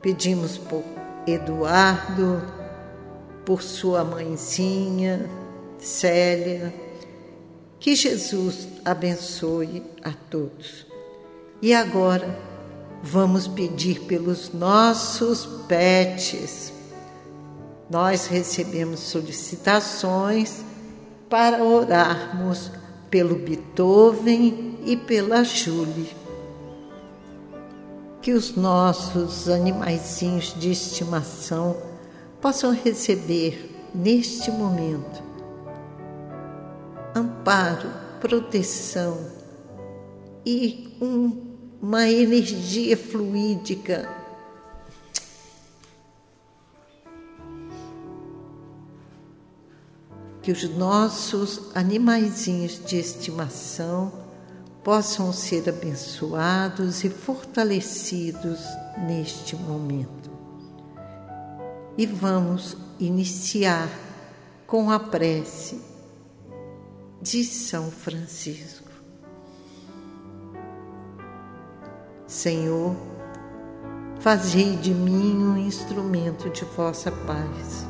Pedimos 0.00 0.56
por 0.56 0.82
Eduardo, 1.26 2.42
por 3.44 3.62
sua 3.62 4.02
mãezinha, 4.02 5.28
Célia. 5.78 6.81
Que 7.82 7.96
Jesus 7.96 8.68
abençoe 8.84 9.82
a 10.04 10.12
todos. 10.12 10.86
E 11.60 11.74
agora, 11.74 12.38
vamos 13.02 13.48
pedir 13.48 14.02
pelos 14.02 14.52
nossos 14.52 15.44
pets. 15.66 16.72
Nós 17.90 18.28
recebemos 18.28 19.00
solicitações 19.00 20.62
para 21.28 21.60
orarmos 21.64 22.70
pelo 23.10 23.34
Beethoven 23.34 24.78
e 24.86 24.96
pela 24.96 25.42
Julie. 25.42 26.14
Que 28.20 28.32
os 28.32 28.54
nossos 28.54 29.48
animaizinhos 29.48 30.54
de 30.56 30.70
estimação 30.70 31.76
possam 32.40 32.72
receber 32.72 33.74
neste 33.92 34.52
momento 34.52 35.31
amparo, 37.14 37.90
proteção 38.20 39.42
e 40.44 40.96
um, 41.00 41.56
uma 41.80 42.08
energia 42.08 42.96
fluídica 42.96 44.08
que 50.42 50.50
os 50.50 50.68
nossos 50.70 51.70
animaizinhos 51.74 52.84
de 52.84 52.98
estimação 52.98 54.12
possam 54.82 55.32
ser 55.32 55.68
abençoados 55.68 57.04
e 57.04 57.10
fortalecidos 57.10 58.60
neste 59.06 59.54
momento. 59.54 60.30
E 61.96 62.04
vamos 62.06 62.76
iniciar 62.98 63.88
com 64.66 64.90
a 64.90 64.98
prece 64.98 65.91
de 67.22 67.44
São 67.44 67.90
Francisco. 67.90 68.90
Senhor, 72.26 72.94
fazei 74.20 74.76
de 74.76 74.92
mim 74.92 75.42
um 75.42 75.56
instrumento 75.56 76.50
de 76.50 76.64
vossa 76.64 77.10
paz 77.10 77.86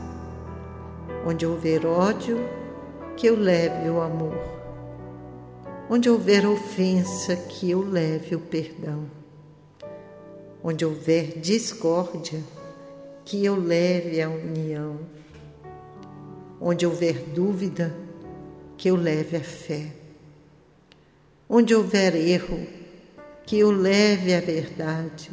Onde 1.25 1.47
houver 1.47 1.87
ódio, 1.87 2.37
que 3.16 3.29
eu 3.29 3.37
leve 3.37 3.88
o 3.88 4.01
amor. 4.01 4.37
Onde 5.88 6.11
houver 6.11 6.45
ofensa, 6.45 7.37
que 7.37 7.71
eu 7.71 7.81
leve 7.81 8.35
o 8.35 8.40
perdão. 8.40 9.09
Onde 10.64 10.85
houver 10.85 11.38
discórdia, 11.38 12.40
que 13.25 13.45
eu 13.45 13.55
leve 13.55 14.21
a 14.21 14.29
união. 14.29 14.99
Onde 16.61 16.85
houver 16.85 17.14
dúvida, 17.33 17.95
que 18.83 18.88
eu 18.88 18.97
leve 18.97 19.37
a 19.37 19.45
fé. 19.45 19.92
Onde 21.49 21.73
houver 21.73 22.16
erro, 22.16 22.66
que 23.47 23.57
eu 23.57 23.71
leve 23.71 24.35
a 24.35 24.40
verdade. 24.40 25.31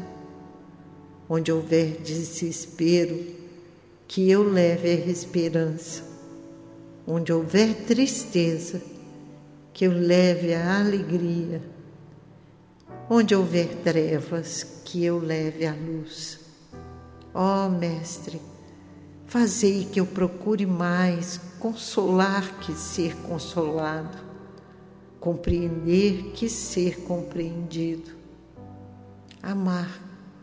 Onde 1.28 1.52
houver 1.52 1.98
desespero, 2.00 3.26
que 4.08 4.30
eu 4.30 4.44
leve 4.44 4.88
a 4.90 4.94
esperança. 4.94 6.04
Onde 7.08 7.34
houver 7.34 7.74
tristeza, 7.88 8.84
que 9.74 9.86
eu 9.86 9.94
leve 9.94 10.54
a 10.54 10.82
alegria. 10.82 11.60
Onde 13.10 13.34
houver 13.34 13.70
trevas, 13.78 14.64
que 14.86 15.04
eu 15.04 15.18
leve 15.18 15.66
a 15.66 15.74
luz. 15.74 16.40
Ó 17.34 17.66
oh, 17.66 17.70
Mestre, 17.72 18.40
fazei 19.30 19.86
que 19.86 20.00
eu 20.00 20.06
procure 20.06 20.66
mais 20.66 21.40
consolar 21.58 22.60
que 22.60 22.74
ser 22.74 23.16
consolado, 23.18 24.18
compreender 25.20 26.32
que 26.34 26.50
ser 26.50 27.02
compreendido, 27.04 28.12
amar 29.42 30.02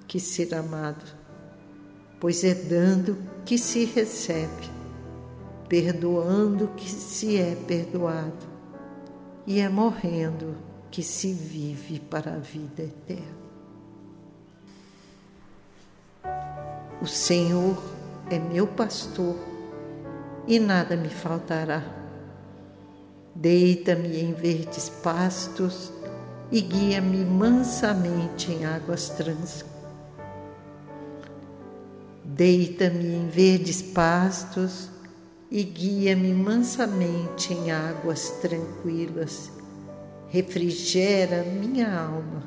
que 0.09 0.19
ser 0.19 0.55
amado 0.55 1.27
pois 2.21 2.43
é 2.45 2.55
dando 2.55 3.17
que 3.45 3.59
se 3.59 3.85
recebe, 3.85 4.71
perdoando 5.69 6.69
que 6.69 6.89
se 6.89 7.37
é 7.37 7.55
perdoado, 7.55 8.57
e 9.47 9.61
é 9.61 9.69
morrendo 9.69 10.57
que 10.91 11.03
se 11.03 11.33
vive 11.33 12.01
para 12.01 12.35
a 12.35 12.39
vida 12.39 12.83
eterna. 12.83 13.47
O 17.01 17.07
Senhor 17.07 17.81
é 18.31 18.39
meu 18.39 18.67
pastor 18.67 19.37
e 20.47 20.59
nada 20.59 20.97
me 20.97 21.09
faltará. 21.09 21.83
Deita-me 23.35 24.21
em 24.21 24.33
verdes 24.33 24.89
pastos 24.89 25.93
e 26.51 26.61
guia-me 26.61 27.25
mansamente 27.25 28.53
em 28.53 28.65
águas 28.65 29.11
tranquilas 29.11 29.77
Deita-me 32.37 33.15
em 33.15 33.29
verdes 33.29 33.81
pastos 33.81 34.91
e 35.51 35.63
guia-me 35.63 36.35
mansamente 36.35 37.55
em 37.55 37.71
águas 37.71 38.29
tranquilas. 38.43 39.51
Refrigera 40.29 41.45
minha 41.45 41.99
alma. 41.99 42.43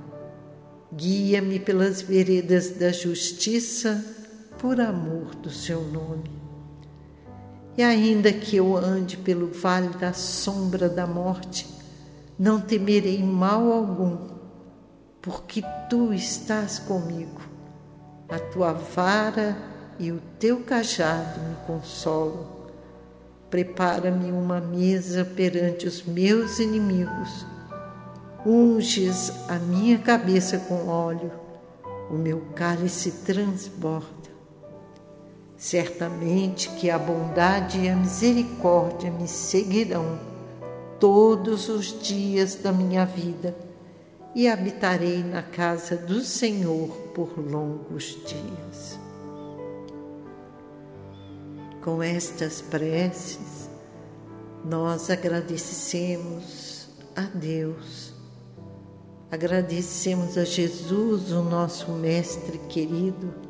Guia-me 0.94 1.60
pelas 1.60 2.04
veredas 2.04 2.70
da 2.72 2.92
justiça 2.92 4.06
por 4.60 4.80
amor 4.80 5.34
do 5.36 5.50
seu 5.50 5.82
nome. 5.82 6.30
E 7.78 7.82
ainda 7.82 8.32
que 8.32 8.58
eu 8.58 8.76
ande 8.76 9.16
pelo 9.16 9.48
vale 9.48 9.90
da 9.98 10.12
sombra 10.12 10.90
da 10.90 11.08
morte, 11.08 11.66
não 12.38 12.60
temerei 12.60 13.24
mal 13.24 13.72
algum, 13.72 14.18
porque 15.22 15.64
tu 15.90 16.14
estás 16.14 16.78
comigo. 16.78 17.42
A 18.28 18.38
tua 18.38 18.74
vara 18.74 19.58
e 19.98 20.12
o 20.12 20.22
teu 20.38 20.62
cajado 20.62 21.40
me 21.40 21.56
consolam. 21.66 22.60
Prepara-me 23.50 24.32
uma 24.32 24.60
mesa 24.60 25.24
perante 25.24 25.88
os 25.88 26.04
meus 26.04 26.60
inimigos. 26.60 27.46
Unges 28.46 29.32
a 29.50 29.56
minha 29.56 29.98
cabeça 29.98 30.60
com 30.60 30.88
óleo, 30.88 31.32
o 32.12 32.16
meu 32.16 32.42
cálice 32.56 33.24
transborda. 33.24 34.29
Certamente 35.60 36.70
que 36.70 36.90
a 36.90 36.98
bondade 36.98 37.82
e 37.82 37.90
a 37.90 37.96
misericórdia 37.96 39.12
me 39.12 39.28
seguirão 39.28 40.18
todos 41.02 41.68
os 41.68 42.02
dias 42.02 42.56
da 42.56 42.72
minha 42.72 43.06
vida 43.06 43.54
e 44.34 44.48
habitarei 44.48 45.22
na 45.22 45.44
casa 45.44 45.98
do 45.98 46.22
Senhor 46.22 46.88
por 47.14 47.38
longos 47.38 48.18
dias. 48.26 48.98
Com 51.84 52.02
estas 52.02 52.62
preces, 52.62 53.70
nós 54.64 55.10
agradecemos 55.10 56.88
a 57.18 57.24
Deus, 57.24 58.14
agradecemos 59.30 60.38
a 60.38 60.46
Jesus, 60.46 61.34
o 61.34 61.44
nosso 61.44 61.92
Mestre 61.92 62.58
querido, 62.70 63.49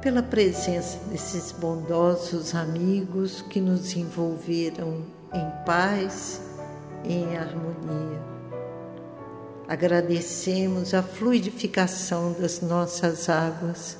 pela 0.00 0.22
presença 0.22 0.98
desses 1.10 1.52
bondosos 1.52 2.54
amigos 2.54 3.42
que 3.42 3.60
nos 3.60 3.94
envolveram 3.94 5.04
em 5.32 5.64
paz 5.66 6.40
e 7.04 7.12
em 7.12 7.36
harmonia. 7.36 8.20
Agradecemos 9.68 10.94
a 10.94 11.02
fluidificação 11.02 12.32
das 12.32 12.60
nossas 12.60 13.28
águas 13.28 13.98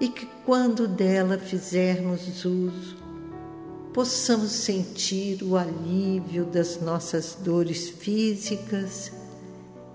e 0.00 0.08
que 0.08 0.26
quando 0.46 0.88
dela 0.88 1.36
fizermos 1.36 2.44
uso, 2.44 2.96
possamos 3.92 4.52
sentir 4.52 5.42
o 5.42 5.56
alívio 5.56 6.44
das 6.44 6.80
nossas 6.80 7.34
dores 7.34 7.90
físicas 7.90 9.12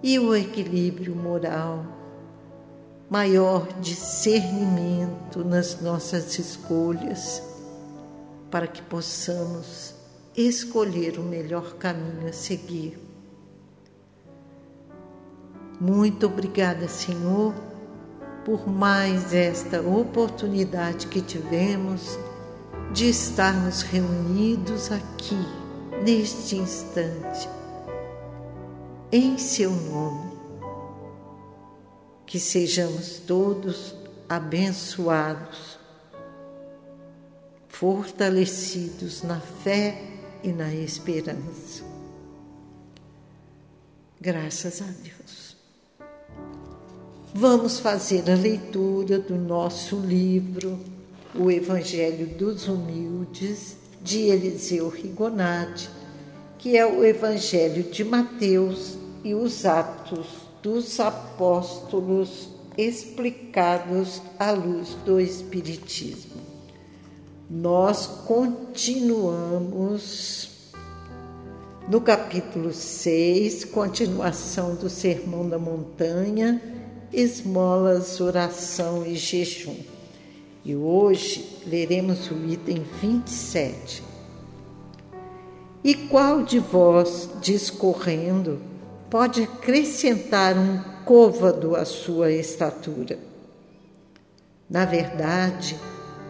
e 0.04 0.20
o 0.20 0.36
equilíbrio 0.36 1.16
moral, 1.16 1.95
maior 3.16 3.66
discernimento 3.80 5.46
nas 5.46 5.80
nossas 5.80 6.38
escolhas, 6.38 7.42
para 8.52 8.68
que 8.68 8.82
possamos 8.82 9.96
escolher 10.36 11.18
o 11.18 11.24
melhor 11.24 11.76
caminho 11.76 12.28
a 12.28 12.34
seguir. 12.34 13.00
Muito 15.80 16.26
obrigada, 16.26 16.90
Senhor 16.90 17.54
por 18.44 18.68
mais 18.70 19.34
esta 19.34 19.82
oportunidade 19.82 21.08
que 21.08 21.20
tivemos 21.20 22.20
de 22.94 23.10
estarmos 23.10 23.82
reunidos 23.82 24.92
aqui, 24.92 25.40
neste 26.04 26.58
instante, 26.58 27.50
em 29.12 29.36
Seu 29.40 29.72
nome. 29.72 30.35
Que 32.26 32.40
sejamos 32.40 33.20
todos 33.20 33.96
abençoados, 34.28 35.78
fortalecidos 37.70 39.22
na 39.22 39.40
fé 39.40 40.02
e 40.44 40.50
na 40.50 40.74
esperança. 40.74 41.84
Graças 44.20 44.82
a 44.82 44.86
Deus. 44.86 45.56
Vamos 47.34 47.80
fazer 47.80 48.30
a 48.32 48.36
leitura 48.36 49.20
do 49.20 49.36
nosso 49.36 49.98
livro, 49.98 50.80
O 51.36 51.52
Evangelho 51.52 52.28
dos 52.38 52.68
Humildes, 52.68 53.76
de 54.02 54.22
Eliseu 54.22 54.88
Rigonati, 54.88 55.90
que 56.58 56.78
é 56.78 56.86
o 56.86 57.04
Evangelho 57.04 57.84
de 57.84 58.04
Mateus 58.04 58.98
e 59.24 59.36
os 59.36 59.66
Atos 59.66 60.45
dos 60.66 61.00
Apóstolos 61.00 62.50
explicados 62.76 64.20
à 64.40 64.50
luz 64.50 64.98
do 65.06 65.22
Espiritismo. 65.22 66.42
Nós 67.48 68.08
continuamos 68.26 69.14
no 71.88 72.02
capítulo 72.02 72.74
6, 72.74 73.66
continuação 73.66 74.74
do 74.74 74.90
Sermão 74.90 75.48
da 75.48 75.60
Montanha, 75.60 76.60
esmolas, 77.14 78.20
oração 78.20 79.06
e 79.06 79.16
jejum. 79.16 79.78
E 80.66 80.76
hoje 80.76 81.60
leremos 81.68 82.32
o 82.32 82.44
item 82.44 82.84
27. 83.00 84.02
E 85.84 85.94
qual 85.94 86.42
de 86.42 86.58
vós, 86.58 87.30
discorrendo, 87.40 88.74
pode 89.10 89.44
acrescentar 89.44 90.58
um 90.58 90.80
côvado 91.06 91.76
à 91.76 91.86
sua 91.86 92.32
estatura? 92.32 93.18
Na 94.70 94.86
verdade, 94.86 95.78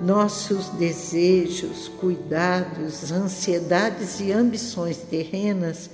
nossos 0.01 0.69
desejos, 0.69 1.87
cuidados, 1.87 3.11
ansiedades 3.11 4.19
e 4.19 4.31
ambições 4.31 4.97
terrenas 4.97 5.89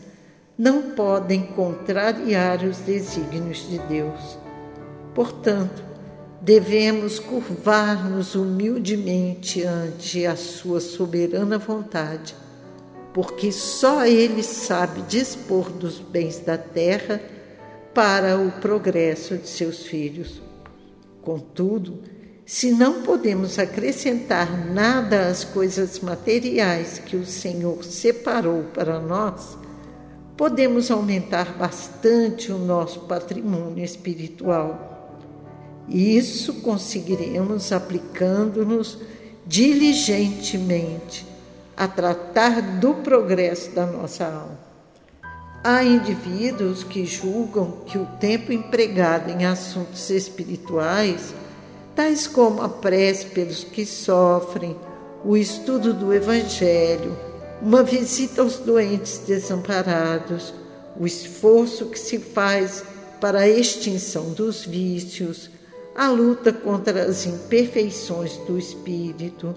não 0.57 0.91
podem 0.91 1.43
contrariar 1.43 2.63
os 2.63 2.77
desígnios 2.77 3.67
de 3.69 3.77
Deus. 3.79 4.37
Portanto, 5.13 5.83
devemos 6.41 7.19
curvar-nos 7.19 8.35
humildemente 8.35 9.63
ante 9.63 10.25
a 10.25 10.35
Sua 10.35 10.79
soberana 10.79 11.57
vontade, 11.57 12.35
porque 13.13 13.51
só 13.51 14.05
Ele 14.05 14.43
sabe 14.43 15.01
dispor 15.03 15.69
dos 15.69 15.99
bens 15.99 16.39
da 16.39 16.57
terra 16.57 17.21
para 17.93 18.37
o 18.37 18.51
progresso 18.53 19.37
de 19.37 19.47
seus 19.47 19.85
filhos. 19.85 20.41
Contudo, 21.21 21.99
se 22.45 22.71
não 22.71 23.03
podemos 23.03 23.59
acrescentar 23.59 24.65
nada 24.65 25.27
às 25.27 25.43
coisas 25.43 25.99
materiais 25.99 26.99
que 26.99 27.15
o 27.15 27.25
Senhor 27.25 27.83
separou 27.83 28.63
para 28.73 28.99
nós, 28.99 29.57
podemos 30.35 30.89
aumentar 30.89 31.57
bastante 31.57 32.51
o 32.51 32.57
nosso 32.57 33.01
patrimônio 33.01 33.83
espiritual. 33.83 35.17
Isso 35.87 36.55
conseguiremos 36.55 37.71
aplicando-nos 37.71 38.97
diligentemente 39.45 41.30
a 41.81 41.87
tratar 41.87 42.61
do 42.79 42.93
progresso 42.93 43.71
da 43.71 43.87
nossa 43.87 44.23
alma. 44.23 44.59
Há 45.63 45.83
indivíduos 45.83 46.83
que 46.83 47.07
julgam 47.07 47.71
que 47.87 47.97
o 47.97 48.05
tempo 48.19 48.53
empregado 48.53 49.31
em 49.31 49.47
assuntos 49.47 50.11
espirituais 50.11 51.33
tais 51.95 52.27
como 52.27 52.61
a 52.61 52.69
prece 52.69 53.25
pelos 53.25 53.63
que 53.63 53.83
sofrem, 53.83 54.77
o 55.25 55.35
estudo 55.35 55.91
do 55.91 56.13
Evangelho, 56.13 57.17
uma 57.59 57.81
visita 57.81 58.43
aos 58.43 58.57
doentes 58.57 59.17
desamparados, 59.25 60.53
o 60.95 61.07
esforço 61.07 61.87
que 61.87 61.97
se 61.97 62.19
faz 62.19 62.83
para 63.19 63.39
a 63.39 63.49
extinção 63.49 64.33
dos 64.33 64.67
vícios, 64.67 65.49
a 65.95 66.09
luta 66.09 66.53
contra 66.53 67.05
as 67.05 67.25
imperfeições 67.25 68.37
do 68.45 68.55
espírito, 68.59 69.55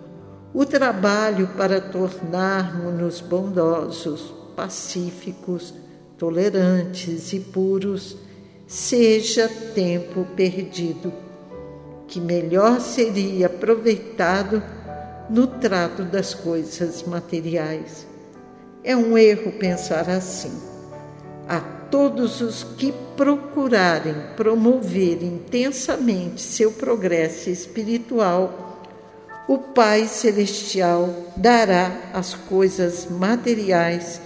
o 0.54 0.64
trabalho 0.64 1.48
para 1.56 1.80
tornarmos-nos 1.80 3.20
bondosos, 3.20 4.32
pacíficos, 4.54 5.74
tolerantes 6.16 7.32
e 7.32 7.40
puros, 7.40 8.16
seja 8.66 9.48
tempo 9.74 10.24
perdido 10.36 11.12
que 12.06 12.20
melhor 12.20 12.80
seria 12.80 13.46
aproveitado 13.46 14.62
no 15.28 15.48
trato 15.48 16.04
das 16.04 16.32
coisas 16.32 17.02
materiais. 17.02 18.06
É 18.84 18.94
um 18.94 19.18
erro 19.18 19.50
pensar 19.52 20.08
assim. 20.08 20.52
A 21.48 21.60
todos 21.90 22.40
os 22.40 22.62
que 22.62 22.94
procurarem 23.16 24.14
promover 24.36 25.22
intensamente 25.22 26.40
seu 26.40 26.70
progresso 26.70 27.50
espiritual, 27.50 28.73
o 29.46 29.58
Pai 29.58 30.06
Celestial 30.06 31.08
dará 31.36 32.10
as 32.12 32.34
coisas 32.34 33.06
materiais 33.10 34.20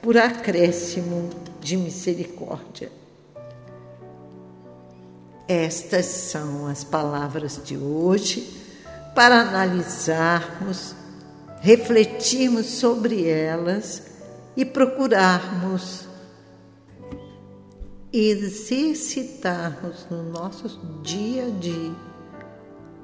por 0.00 0.16
acréscimo 0.16 1.28
de 1.60 1.76
misericórdia. 1.76 2.90
Estas 5.48 6.06
são 6.06 6.68
as 6.68 6.84
palavras 6.84 7.60
de 7.64 7.76
hoje 7.76 8.48
para 9.14 9.40
analisarmos, 9.40 10.94
refletirmos 11.60 12.66
sobre 12.66 13.28
elas 13.28 14.02
e 14.56 14.64
procurarmos 14.64 16.08
exercitarmos 18.12 20.06
no 20.08 20.22
nosso 20.22 20.80
dia 21.02 21.46
a 21.46 21.50
dia 21.50 22.09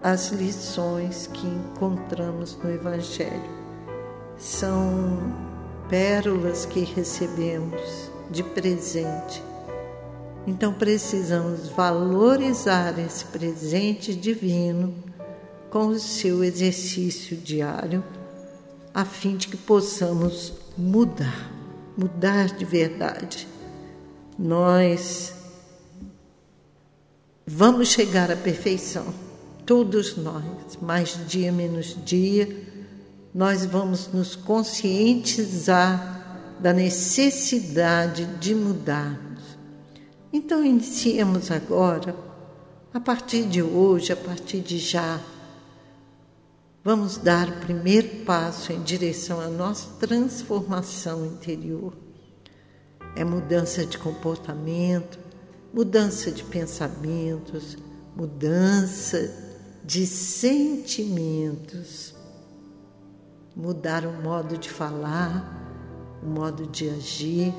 as 0.06 0.28
lições 0.28 1.26
que 1.32 1.46
encontramos 1.46 2.56
no 2.62 2.70
Evangelho. 2.70 3.56
São 4.36 5.18
pérolas 5.88 6.66
que 6.66 6.80
recebemos 6.80 8.10
de 8.30 8.42
presente 8.42 9.42
então 10.46 10.72
precisamos 10.72 11.68
valorizar 11.68 12.96
esse 13.00 13.24
presente 13.24 14.14
divino 14.14 14.94
com 15.68 15.88
o 15.88 15.98
seu 15.98 16.44
exercício 16.44 17.36
diário, 17.36 18.04
a 18.94 19.04
fim 19.04 19.36
de 19.36 19.48
que 19.48 19.56
possamos 19.56 20.52
mudar, 20.78 21.50
mudar 21.96 22.46
de 22.46 22.64
verdade. 22.64 23.48
Nós 24.38 25.34
vamos 27.44 27.88
chegar 27.88 28.30
à 28.30 28.36
perfeição, 28.36 29.12
todos 29.66 30.16
nós, 30.16 30.78
mais 30.80 31.18
dia 31.26 31.50
menos 31.50 31.96
dia, 32.04 32.48
nós 33.34 33.66
vamos 33.66 34.08
nos 34.12 34.34
conscientizar 34.36 36.14
da 36.60 36.72
necessidade 36.72 38.24
de 38.40 38.54
mudar 38.54 39.26
então, 40.36 40.62
iniciemos 40.62 41.50
agora, 41.50 42.14
a 42.92 43.00
partir 43.00 43.44
de 43.44 43.62
hoje, 43.62 44.12
a 44.12 44.16
partir 44.16 44.60
de 44.60 44.78
já. 44.78 45.18
Vamos 46.84 47.16
dar 47.16 47.48
o 47.48 47.60
primeiro 47.60 48.24
passo 48.26 48.70
em 48.70 48.82
direção 48.82 49.40
à 49.40 49.48
nossa 49.48 49.88
transformação 49.98 51.24
interior. 51.24 51.96
É 53.16 53.24
mudança 53.24 53.86
de 53.86 53.96
comportamento, 53.96 55.18
mudança 55.72 56.30
de 56.30 56.44
pensamentos, 56.44 57.78
mudança 58.14 59.45
de 59.86 60.06
sentimentos, 60.06 62.14
mudar 63.54 64.04
o 64.04 64.12
modo 64.12 64.58
de 64.58 64.68
falar, 64.68 65.64
o 66.22 66.26
modo 66.26 66.66
de 66.66 66.90
agir 66.90 67.54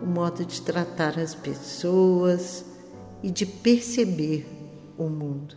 o 0.00 0.06
modo 0.06 0.44
de 0.44 0.62
tratar 0.62 1.18
as 1.18 1.34
pessoas 1.34 2.64
e 3.22 3.30
de 3.30 3.44
perceber 3.44 4.46
o 4.96 5.04
mundo. 5.04 5.54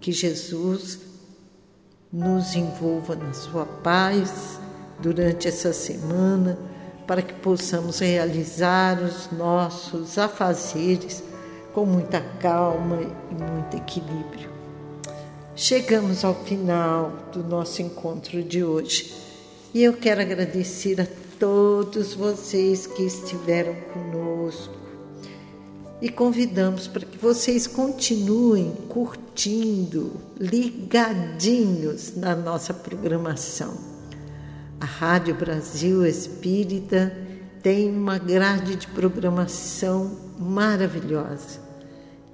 Que 0.00 0.12
Jesus 0.12 1.00
nos 2.10 2.54
envolva 2.54 3.14
na 3.14 3.34
sua 3.34 3.66
paz 3.66 4.58
durante 5.00 5.46
essa 5.46 5.72
semana, 5.72 6.58
para 7.06 7.22
que 7.22 7.34
possamos 7.34 8.00
realizar 8.00 9.00
os 9.02 9.30
nossos 9.30 10.18
afazeres 10.18 11.22
com 11.72 11.86
muita 11.86 12.20
calma 12.20 12.98
e 13.02 13.34
muito 13.34 13.76
equilíbrio. 13.76 14.57
Chegamos 15.60 16.24
ao 16.24 16.36
final 16.44 17.10
do 17.32 17.42
nosso 17.42 17.82
encontro 17.82 18.44
de 18.44 18.62
hoje. 18.62 19.12
E 19.74 19.82
eu 19.82 19.92
quero 19.92 20.20
agradecer 20.20 21.00
a 21.00 21.06
todos 21.36 22.14
vocês 22.14 22.86
que 22.86 23.02
estiveram 23.02 23.74
conosco. 23.92 24.72
E 26.00 26.08
convidamos 26.10 26.86
para 26.86 27.04
que 27.04 27.18
vocês 27.18 27.66
continuem 27.66 28.70
curtindo, 28.88 30.12
ligadinhos 30.38 32.14
na 32.14 32.36
nossa 32.36 32.72
programação. 32.72 33.76
A 34.80 34.86
Rádio 34.86 35.34
Brasil 35.34 36.06
Espírita 36.06 37.12
tem 37.64 37.90
uma 37.90 38.16
grade 38.16 38.76
de 38.76 38.86
programação 38.86 40.16
maravilhosa. 40.38 41.58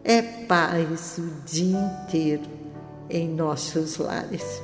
É 0.05 0.21
paz 0.21 1.17
o 1.17 1.47
dia 1.47 1.79
inteiro 1.79 2.64
em 3.09 3.29
nossos 3.29 3.99
lares. 3.99 4.63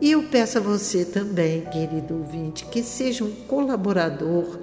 E 0.00 0.12
eu 0.12 0.28
peço 0.28 0.58
a 0.58 0.60
você 0.60 1.04
também, 1.04 1.64
querido 1.66 2.18
ouvinte, 2.18 2.64
que 2.66 2.82
seja 2.82 3.24
um 3.24 3.34
colaborador 3.46 4.58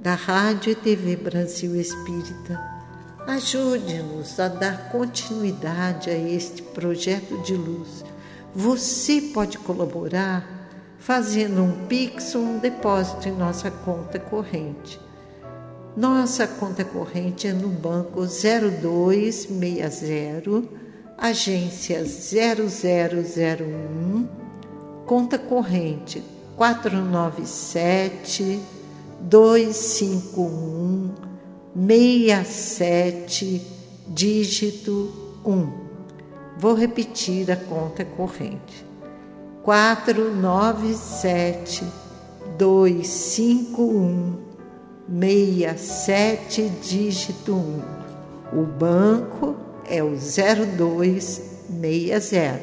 da 0.00 0.14
Rádio 0.14 0.72
e 0.72 0.74
TV 0.74 1.16
Brasil 1.16 1.76
Espírita. 1.76 2.60
Ajude-nos 3.26 4.38
a 4.40 4.48
dar 4.48 4.90
continuidade 4.90 6.10
a 6.10 6.18
este 6.18 6.62
projeto 6.62 7.38
de 7.42 7.54
luz. 7.54 8.04
Você 8.52 9.30
pode 9.32 9.58
colaborar 9.58 10.44
fazendo 10.98 11.62
um 11.62 11.86
Pix 11.86 12.34
ou 12.34 12.42
um 12.42 12.58
depósito 12.58 13.28
em 13.28 13.32
nossa 13.32 13.70
conta 13.70 14.18
corrente. 14.18 15.00
Nossa 15.96 16.46
conta 16.46 16.84
corrente 16.84 17.46
é 17.46 17.52
no 17.52 17.68
banco 17.68 18.26
0260, 18.26 20.62
agência 21.16 22.04
0001, 22.04 24.28
conta 25.06 25.38
corrente 25.38 26.22
497 26.56 28.60
251 29.20 31.14
67 31.74 33.62
dígito 34.08 35.10
1. 35.44 35.72
Vou 36.58 36.74
repetir 36.74 37.50
a 37.50 37.56
conta 37.56 38.04
corrente 38.04 38.92
quatro 39.62 40.34
nove 40.34 40.92
sete 40.94 41.84
dois 42.58 43.06
cinco 43.06 43.82
um 43.82 44.36
meia 45.08 45.76
sete 45.76 46.68
dígito 46.82 47.54
um. 47.54 47.80
O 48.52 48.64
banco 48.64 49.54
é 49.88 50.02
o 50.02 50.16
zero 50.16 50.66
dois 50.66 51.40
meia 51.68 52.20
zero 52.20 52.62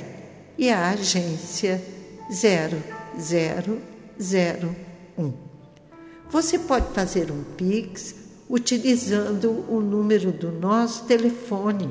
e 0.58 0.70
a 0.70 0.90
agência 0.90 1.82
zero 2.32 2.82
zero 3.20 3.80
zero 4.22 4.76
um. 5.18 5.32
Você 6.30 6.60
pode 6.60 6.94
fazer 6.94 7.32
um 7.32 7.44
Pix 7.58 8.16
utilizando 8.50 9.66
o 9.70 9.80
número 9.80 10.32
do 10.32 10.52
nosso 10.52 11.06
telefone 11.06 11.90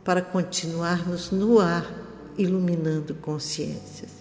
para 0.04 0.22
continuarmos 0.22 1.30
no 1.30 1.60
ar 1.60 1.86
iluminando 2.38 3.16
consciências. 3.16 4.12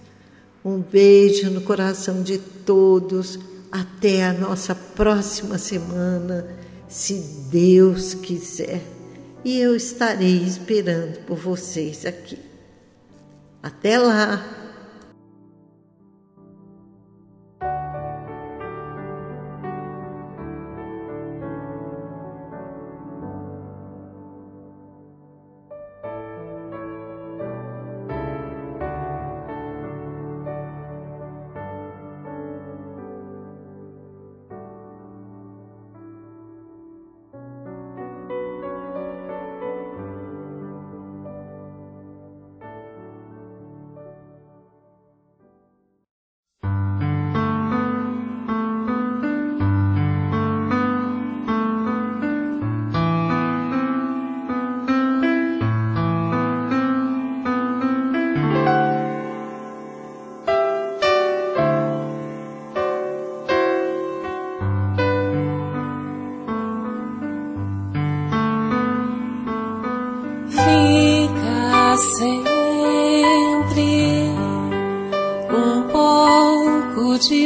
Um 0.64 0.78
beijo 0.78 1.50
no 1.50 1.60
coração 1.62 2.22
de 2.22 2.38
todos. 2.38 3.38
Até 3.70 4.26
a 4.26 4.34
nossa 4.34 4.74
próxima 4.74 5.56
semana, 5.56 6.46
se 6.88 7.14
Deus 7.50 8.12
quiser. 8.12 8.82
E 9.44 9.58
eu 9.58 9.74
estarei 9.74 10.42
esperando 10.44 11.24
por 11.24 11.38
vocês 11.38 12.04
aqui. 12.04 12.38
Até 13.62 13.98
lá! 13.98 14.61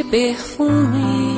perfume. 0.09 1.37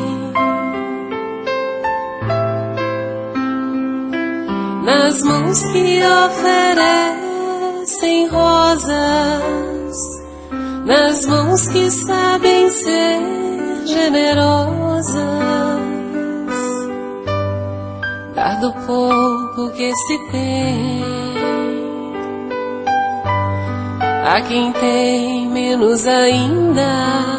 Nas 4.84 5.24
mãos 5.24 5.64
que 5.64 6.02
oferecem 6.28 8.28
rosas, 8.28 9.98
nas 10.86 11.26
mãos 11.26 11.68
que 11.68 11.90
sabem 11.92 12.70
ser 12.70 13.20
generosas, 13.86 15.16
dá 18.36 18.56
do 18.56 18.74
pouco 18.86 19.72
que 19.76 19.96
se 19.96 20.18
tem. 20.32 21.04
A 24.26 24.42
quem 24.42 24.74
tem 24.74 25.48
menos 25.50 26.06
ainda. 26.08 27.39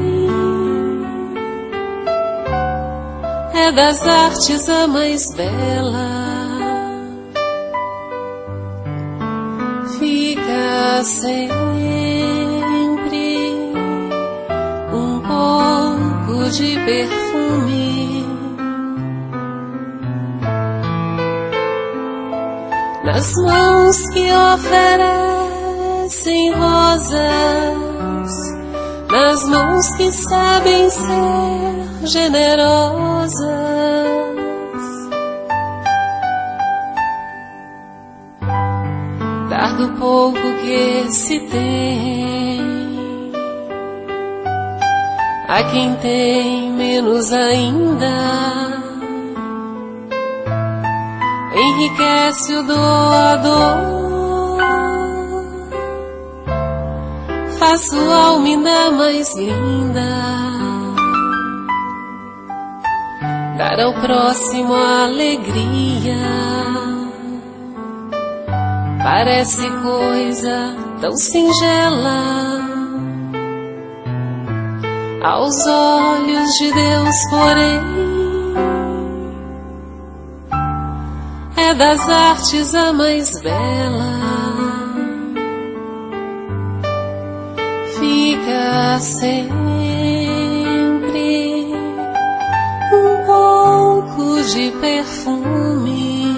é 3.61 3.71
das 3.71 4.01
artes 4.07 4.67
a 4.69 4.87
mais 4.87 5.31
bela. 5.35 6.09
Fica 9.99 11.03
sempre 11.03 11.51
um 14.91 15.19
pouco 15.19 16.49
de 16.49 16.75
perfume. 16.85 18.25
Nas 23.03 23.35
mãos 23.35 24.09
que 24.09 24.27
oferecem 24.55 25.73
rosas, 26.53 27.11
nas 29.11 29.43
mãos 29.43 29.91
que 29.97 30.11
sabem 30.11 30.89
ser 30.89 31.80
generosas. 32.03 33.39
Dar 39.49 39.75
do 39.77 39.89
pouco 39.99 40.39
que 40.61 41.11
se 41.11 41.39
tem 41.47 42.61
a 45.47 45.63
quem 45.63 45.95
tem 45.95 46.71
menos 46.71 47.31
ainda. 47.31 48.11
Enriquece 51.53 52.53
o 52.53 52.63
doador. 52.63 53.91
Sua 57.81 58.15
alma 58.15 58.45
ainda 58.45 58.91
mais 58.91 59.35
linda. 59.35 60.50
Dar 63.61 63.79
ao 63.79 63.93
próximo 63.93 64.73
alegria. 64.73 66.17
Parece 69.03 69.69
coisa 69.83 70.75
tão 70.99 71.15
singela 71.15 72.59
aos 75.23 75.67
olhos 75.67 76.49
de 76.53 76.73
Deus, 76.73 77.15
porém, 77.29 77.81
é 81.55 81.73
das 81.75 82.09
artes 82.09 82.73
a 82.73 82.91
mais 82.91 83.39
bela. 83.41 84.21
Fica 87.99 88.97
um 89.53 89.60
de 94.43 94.71
perfume 94.81 96.35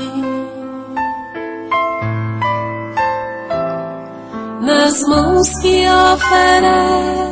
nas 4.61 5.01
mãos 5.03 5.49
que 5.61 5.85
oferece 6.13 7.23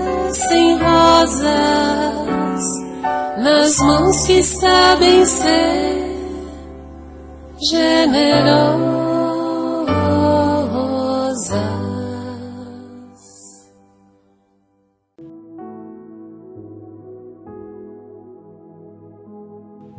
sem 0.48 0.78
rosas 0.78 2.12
nas 3.38 3.78
mãos 3.80 4.26
que 4.26 4.44
sabem 4.44 5.26
ser 5.26 6.12
generosas. 7.70 8.91